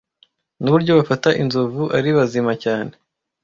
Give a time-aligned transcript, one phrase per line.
[0.61, 2.93] Nuburyo bafata inzovu ari bazima cyane